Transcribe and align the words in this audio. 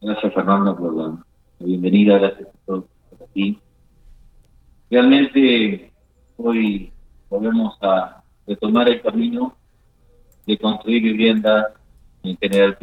Gracias 0.00 0.34
Fernando 0.34 0.76
por 0.76 0.94
la, 0.94 1.16
bienvenida, 1.58 2.18
gracias 2.18 2.48
a 2.48 2.66
todos 2.66 2.84
por 3.10 3.28
aquí. 3.28 3.58
Realmente 4.90 5.90
hoy 6.36 6.92
volvemos 7.30 7.78
a 7.80 8.22
retomar 8.46 8.88
el 8.88 9.00
camino 9.00 9.56
de 10.46 10.58
construir 10.58 11.02
viviendas 11.02 11.66
en 12.22 12.36
General. 12.36 12.76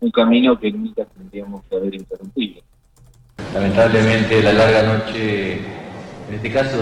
Un 0.00 0.10
camino 0.10 0.58
que 0.58 0.70
nunca 0.70 1.06
tendríamos 1.06 1.64
que 1.64 1.76
haber 1.76 1.94
interrumpido. 1.94 2.62
Lamentablemente 3.54 4.42
la 4.42 4.52
larga 4.52 4.98
noche, 4.98 5.54
en 5.54 6.34
este 6.34 6.52
caso 6.52 6.78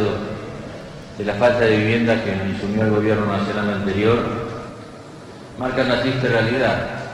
de 1.16 1.24
la 1.24 1.34
falta 1.34 1.60
de 1.60 1.76
vivienda 1.76 2.24
que 2.24 2.32
asumió 2.32 2.84
el 2.84 2.90
gobierno 2.90 3.26
nacional 3.26 3.70
anterior, 3.74 4.18
marca 5.58 5.84
una 5.84 6.00
triste 6.02 6.28
realidad. 6.28 7.09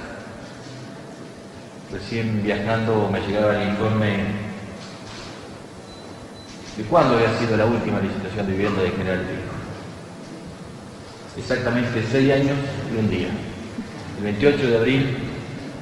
Recién 1.99 2.43
viajando 2.43 3.09
me 3.11 3.21
llegaba 3.21 3.57
el 3.57 3.71
informe 3.71 4.17
de 6.77 6.85
cuándo 6.85 7.15
había 7.15 7.39
sido 7.39 7.57
la 7.57 7.65
última 7.65 8.01
licitación 8.01 8.47
de 8.47 8.53
vivienda 8.53 8.83
de 8.83 8.91
General 8.91 9.21
Pico. 9.21 9.55
Exactamente 11.39 12.05
seis 12.11 12.33
años 12.35 12.59
y 12.93 12.99
un 12.99 13.09
día. 13.09 13.29
El 14.19 14.25
28 14.25 14.67
de 14.69 14.77
abril 14.77 15.17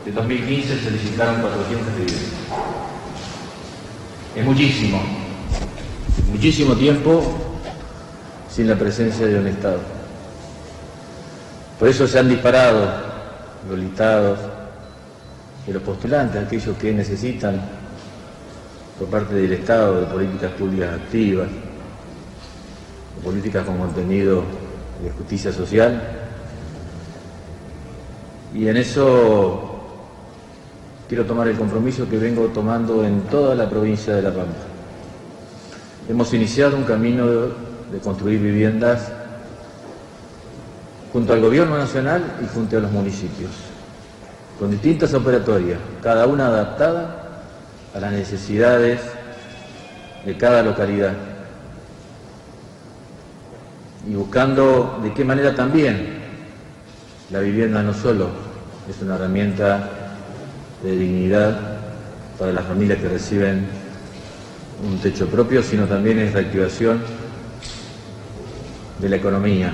de 0.05 0.13
2015 0.13 0.79
se 0.79 0.91
licitaron 0.93 1.41
400 1.41 1.97
viviendas. 1.97 2.23
Es 4.37 4.45
muchísimo, 4.45 5.03
muchísimo 6.31 6.77
tiempo 6.77 7.25
sin 8.49 8.69
la 8.69 8.77
presencia 8.77 9.27
de 9.27 9.41
un 9.41 9.49
Estado. 9.49 9.81
Por 11.81 11.89
eso 11.89 12.07
se 12.07 12.21
han 12.21 12.29
disparado 12.29 13.03
los 13.69 13.79
listados 13.81 14.39
de 15.67 15.73
los 15.73 15.83
postulantes, 15.83 16.45
aquellos 16.45 16.77
que 16.77 16.93
necesitan 16.93 17.61
por 18.99 19.09
parte 19.09 19.35
del 19.35 19.53
Estado 19.53 20.01
de 20.01 20.07
políticas 20.07 20.53
públicas 20.53 20.95
activas, 20.95 21.49
políticas 23.25 23.65
con 23.65 23.79
contenido 23.79 24.45
de 25.03 25.11
justicia 25.11 25.53
social. 25.53 26.01
Y 28.55 28.69
en 28.69 28.77
eso 28.77 29.81
quiero 31.09 31.25
tomar 31.25 31.49
el 31.49 31.57
compromiso 31.57 32.09
que 32.09 32.19
vengo 32.19 32.47
tomando 32.49 33.05
en 33.05 33.23
toda 33.23 33.55
la 33.55 33.69
provincia 33.69 34.15
de 34.15 34.23
La 34.23 34.31
Pampa. 34.31 34.53
Hemos 36.09 36.33
iniciado 36.35 36.77
un 36.77 36.85
camino 36.85 37.27
de 37.27 37.99
construir 38.03 38.41
viviendas 38.41 39.11
junto 41.13 41.33
al 41.33 41.41
Gobierno 41.41 41.79
Nacional 41.79 42.23
y 42.43 42.55
junto 42.55 42.77
a 42.77 42.81
los 42.81 42.93
municipios, 42.93 43.51
con 44.59 44.71
distintas 44.71 45.13
operatorias, 45.15 45.79
cada 46.03 46.27
una 46.27 46.47
adaptada 46.47 47.43
a 47.95 48.01
las 48.01 48.13
necesidades 48.13 49.01
de 50.25 50.37
cada 50.37 50.63
localidad. 50.63 51.13
Y 54.09 54.15
buscando 54.15 55.01
de 55.03 55.13
qué 55.13 55.25
manera 55.25 55.55
también 55.55 56.19
la 57.31 57.41
vivienda 57.41 57.83
no 57.83 57.95
solo 57.95 58.29
es 58.89 59.01
una 59.01 59.15
herramienta 59.17 59.89
de 60.83 60.97
dignidad 60.97 61.59
para 62.39 62.53
las 62.53 62.65
familias 62.65 62.99
que 62.99 63.09
reciben 63.09 63.67
un 64.87 64.99
techo 64.99 65.27
propio, 65.27 65.63
sino 65.63 65.87
también 65.87 66.19
es 66.19 66.33
reactivación 66.33 67.01
de 68.99 69.09
la 69.09 69.17
economía, 69.17 69.73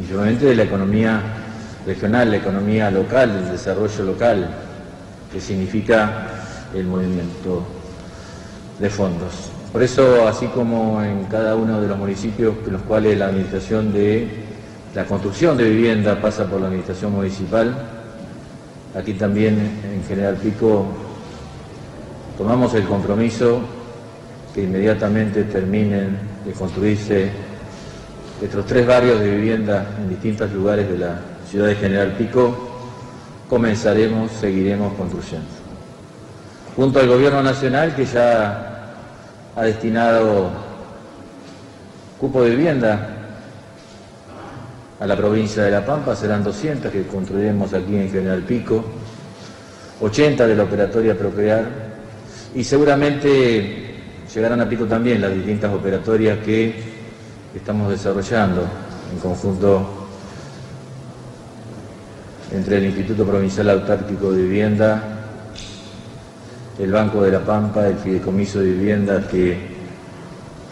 y 0.00 0.12
obviamente 0.12 0.46
de 0.46 0.54
la 0.54 0.62
economía 0.64 1.20
regional, 1.86 2.30
la 2.30 2.36
economía 2.38 2.90
local, 2.90 3.30
el 3.44 3.52
desarrollo 3.52 4.04
local, 4.04 4.48
que 5.32 5.40
significa 5.40 6.28
el 6.74 6.84
movimiento 6.84 7.62
de 8.78 8.90
fondos. 8.90 9.50
Por 9.72 9.82
eso, 9.82 10.26
así 10.26 10.46
como 10.46 11.02
en 11.02 11.24
cada 11.24 11.54
uno 11.54 11.80
de 11.80 11.88
los 11.88 11.98
municipios 11.98 12.54
en 12.66 12.72
los 12.72 12.82
cuales 12.82 13.18
la 13.18 13.26
administración 13.26 13.92
de 13.92 14.28
la 14.94 15.04
construcción 15.04 15.56
de 15.56 15.64
vivienda 15.64 16.20
pasa 16.20 16.46
por 16.46 16.60
la 16.60 16.66
administración 16.66 17.12
municipal, 17.12 17.74
Aquí 18.96 19.12
también 19.12 19.58
en 19.92 20.02
General 20.08 20.36
Pico 20.36 20.86
tomamos 22.38 22.72
el 22.72 22.84
compromiso 22.84 23.60
que 24.54 24.62
inmediatamente 24.62 25.44
terminen 25.44 26.18
de 26.46 26.52
construirse 26.52 27.28
estos 28.42 28.64
tres 28.64 28.86
barrios 28.86 29.20
de 29.20 29.36
vivienda 29.36 29.86
en 30.00 30.08
distintos 30.08 30.50
lugares 30.50 30.88
de 30.88 30.96
la 30.96 31.20
ciudad 31.50 31.68
de 31.68 31.76
General 31.76 32.12
Pico, 32.12 32.54
comenzaremos, 33.48 34.32
seguiremos 34.32 34.94
construyendo. 34.94 35.46
Junto 36.74 36.98
al 36.98 37.08
Gobierno 37.08 37.42
Nacional 37.42 37.94
que 37.94 38.04
ya 38.04 38.92
ha 39.54 39.62
destinado 39.62 40.50
cupo 42.18 42.42
de 42.42 42.50
vivienda 42.50 43.10
a 44.98 45.06
la 45.06 45.16
provincia 45.16 45.62
de 45.62 45.70
La 45.70 45.84
Pampa, 45.84 46.16
serán 46.16 46.42
200 46.42 46.90
que 46.90 47.06
construiremos 47.06 47.72
aquí 47.72 47.96
en 47.96 48.10
General 48.10 48.42
Pico, 48.42 48.84
80 50.00 50.46
de 50.46 50.56
la 50.56 50.64
operatoria 50.64 51.16
Procrear 51.16 51.64
y 52.54 52.64
seguramente 52.64 53.94
llegarán 54.34 54.60
a 54.60 54.68
Pico 54.68 54.84
también 54.84 55.20
las 55.20 55.32
distintas 55.32 55.72
operatorias 55.72 56.38
que 56.44 56.74
estamos 57.54 57.90
desarrollando 57.90 58.66
en 59.12 59.18
conjunto 59.20 59.95
entre 62.52 62.78
el 62.78 62.86
Instituto 62.86 63.24
Provincial 63.24 63.70
Autárquico 63.70 64.32
de 64.32 64.42
Vivienda, 64.42 65.02
el 66.78 66.92
Banco 66.92 67.22
de 67.22 67.32
la 67.32 67.40
Pampa, 67.40 67.86
el 67.86 67.96
Fideicomiso 67.96 68.60
de 68.60 68.66
Vivienda 68.66 69.26
que 69.28 69.76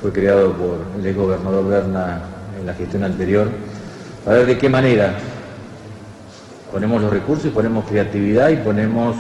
fue 0.01 0.13
creado 0.13 0.53
por 0.53 0.79
el 0.99 1.07
ex 1.07 1.17
gobernador 1.17 1.69
Berna 1.69 2.21
en 2.61 2.67
la 2.67 2.75
gestión 2.75 3.05
anterior 3.05 3.49
a 4.27 4.31
ver 4.31 4.47
de 4.47 4.59
qué 4.59 4.69
manera 4.69 5.15
ponemos 6.73 7.01
los 7.01 7.11
recursos, 7.11 7.53
ponemos 7.53 7.85
creatividad 7.85 8.49
y 8.49 8.57
ponemos 8.57 9.17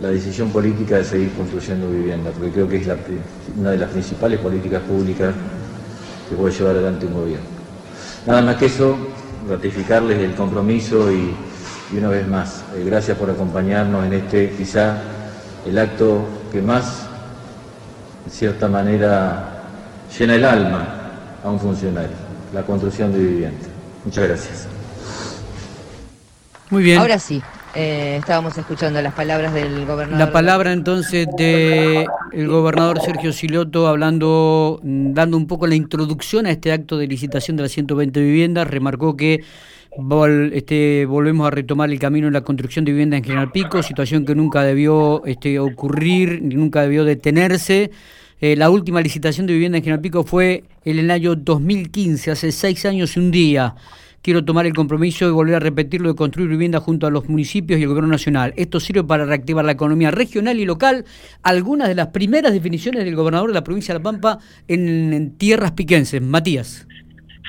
la 0.00 0.08
decisión 0.08 0.50
política 0.50 0.96
de 0.96 1.04
seguir 1.04 1.32
construyendo 1.32 1.88
vivienda, 1.90 2.30
porque 2.30 2.50
creo 2.50 2.68
que 2.68 2.76
es 2.76 2.88
una 3.56 3.70
de 3.70 3.78
las 3.78 3.90
principales 3.90 4.38
políticas 4.40 4.82
públicas 4.82 5.32
que 6.28 6.36
puede 6.36 6.54
llevar 6.54 6.74
adelante 6.74 7.06
un 7.06 7.14
gobierno. 7.14 7.46
Nada 8.26 8.42
más 8.42 8.56
que 8.56 8.66
eso, 8.66 8.96
ratificarles 9.48 10.18
el 10.18 10.34
compromiso 10.34 11.10
y, 11.12 11.34
una 11.96 12.08
vez 12.08 12.26
más, 12.26 12.64
eh, 12.76 12.84
gracias 12.84 13.16
por 13.16 13.30
acompañarnos 13.30 14.04
en 14.04 14.12
este 14.12 14.50
quizá 14.50 14.98
el 15.66 15.78
acto 15.78 16.26
que 16.52 16.60
más, 16.60 17.06
de 18.24 18.30
cierta 18.30 18.68
manera, 18.68 19.62
llena 20.18 20.34
el 20.34 20.44
alma 20.44 20.86
a 21.42 21.48
un 21.48 21.58
funcionario 21.58 22.28
la 22.52 22.62
construcción 22.62 23.12
de 23.12 23.18
vivienda. 23.18 23.66
Muchas 24.04 24.28
gracias. 24.28 24.66
Muy 26.70 26.82
bien. 26.82 26.98
Ahora 26.98 27.18
sí. 27.18 27.42
Eh, 27.74 28.16
estábamos 28.18 28.56
escuchando 28.56 29.00
las 29.02 29.14
palabras 29.14 29.52
del 29.52 29.84
gobernador. 29.84 30.18
La 30.18 30.32
palabra 30.32 30.72
entonces 30.72 31.26
de 31.36 32.06
el 32.32 32.48
gobernador 32.48 33.00
Sergio 33.00 33.32
Siloto 33.32 33.86
hablando, 33.86 34.80
mm, 34.82 35.12
dando 35.12 35.36
un 35.36 35.46
poco 35.46 35.66
la 35.66 35.74
introducción 35.74 36.46
a 36.46 36.50
este 36.50 36.72
acto 36.72 36.96
de 36.96 37.06
licitación 37.06 37.56
de 37.56 37.64
las 37.64 37.72
120 37.72 38.20
viviendas, 38.20 38.68
remarcó 38.68 39.16
que 39.16 39.44
este, 40.52 41.06
volvemos 41.06 41.46
a 41.46 41.50
retomar 41.50 41.90
el 41.90 41.98
camino 41.98 42.28
en 42.28 42.32
la 42.32 42.42
construcción 42.42 42.84
de 42.84 42.92
viviendas 42.92 43.18
en 43.18 43.24
General 43.24 43.50
Pico, 43.50 43.82
situación 43.82 44.24
que 44.24 44.34
nunca 44.34 44.62
debió 44.62 45.24
este, 45.24 45.58
ocurrir, 45.58 46.40
nunca 46.42 46.82
debió 46.82 47.04
detenerse. 47.04 47.90
Eh, 48.40 48.54
la 48.54 48.70
última 48.70 49.00
licitación 49.00 49.46
de 49.46 49.54
vivienda 49.54 49.78
en 49.78 49.84
General 49.84 50.00
Pico 50.00 50.22
fue 50.22 50.64
en 50.84 50.98
el 50.98 51.10
año 51.10 51.34
2015, 51.34 52.30
hace 52.30 52.52
seis 52.52 52.86
años 52.86 53.16
y 53.16 53.20
un 53.20 53.30
día. 53.30 53.74
Quiero 54.28 54.44
tomar 54.44 54.66
el 54.66 54.74
compromiso 54.74 55.24
de 55.24 55.30
volver 55.30 55.54
a 55.54 55.58
repetirlo 55.58 56.10
de 56.10 56.14
construir 56.14 56.50
vivienda 56.50 56.80
junto 56.80 57.06
a 57.06 57.10
los 57.10 57.30
municipios 57.30 57.80
y 57.80 57.84
el 57.84 57.88
gobierno 57.88 58.10
nacional. 58.10 58.52
Esto 58.58 58.78
sirve 58.78 59.02
para 59.02 59.24
reactivar 59.24 59.64
la 59.64 59.72
economía 59.72 60.10
regional 60.10 60.60
y 60.60 60.66
local. 60.66 61.06
Algunas 61.42 61.88
de 61.88 61.94
las 61.94 62.08
primeras 62.08 62.52
definiciones 62.52 63.06
del 63.06 63.16
gobernador 63.16 63.48
de 63.48 63.54
la 63.54 63.64
provincia 63.64 63.94
de 63.94 64.00
La 64.00 64.02
Pampa 64.02 64.38
en, 64.68 65.38
tierras 65.38 65.72
piquenses. 65.72 66.20
Matías. 66.20 66.86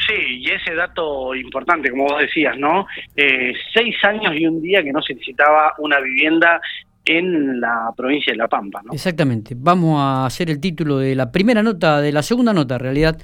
Sí, 0.08 0.38
y 0.38 0.52
ese 0.52 0.74
dato 0.74 1.36
importante, 1.36 1.90
como 1.90 2.06
vos 2.06 2.22
decías, 2.22 2.58
¿no? 2.58 2.88
Eh, 3.14 3.52
seis 3.74 3.98
años 4.06 4.34
y 4.38 4.48
un 4.48 4.62
día 4.62 4.82
que 4.82 4.94
no 4.94 5.02
se 5.02 5.16
necesitaba 5.16 5.74
una 5.80 6.00
vivienda 6.00 6.62
en 7.04 7.60
la 7.60 7.92
provincia 7.94 8.32
de 8.32 8.38
La 8.38 8.48
Pampa. 8.48 8.82
¿no? 8.86 8.94
Exactamente. 8.94 9.54
Vamos 9.58 10.00
a 10.00 10.28
hacer 10.28 10.50
el 10.50 10.62
título 10.62 10.98
de 11.00 11.14
la 11.14 11.30
primera 11.30 11.62
nota, 11.62 12.00
de 12.00 12.14
la 12.14 12.24
segunda 12.24 12.54
nota, 12.54 12.76
en 12.76 12.80
realidad. 12.80 13.22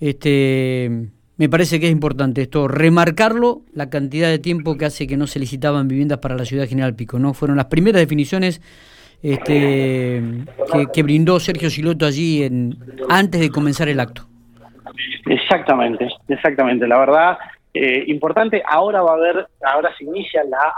Este, 0.00 1.10
me 1.38 1.48
parece 1.48 1.78
que 1.78 1.86
es 1.86 1.92
importante 1.92 2.42
esto, 2.42 2.66
remarcarlo, 2.66 3.62
la 3.72 3.88
cantidad 3.88 4.28
de 4.28 4.40
tiempo 4.40 4.76
que 4.76 4.84
hace 4.84 5.06
que 5.06 5.16
no 5.16 5.28
se 5.28 5.38
licitaban 5.38 5.86
viviendas 5.86 6.18
para 6.18 6.34
la 6.34 6.44
ciudad 6.44 6.64
de 6.64 6.68
General 6.68 6.94
Pico. 6.96 7.20
¿no? 7.20 7.32
Fueron 7.32 7.56
las 7.56 7.66
primeras 7.66 8.00
definiciones 8.00 8.60
este, 9.22 10.20
que, 10.92 11.02
brindó 11.04 11.38
Sergio 11.38 11.70
Siloto 11.70 12.06
allí 12.06 12.42
en, 12.42 12.76
antes 13.08 13.40
de 13.40 13.50
comenzar 13.50 13.88
el 13.88 14.00
acto. 14.00 14.26
Exactamente, 15.26 16.08
exactamente. 16.26 16.88
La 16.88 16.98
verdad, 16.98 17.38
eh, 17.72 18.02
importante, 18.08 18.60
ahora 18.66 19.02
va 19.02 19.12
a 19.12 19.14
haber, 19.14 19.46
ahora 19.64 19.94
se 19.96 20.04
inicia 20.04 20.42
la 20.42 20.74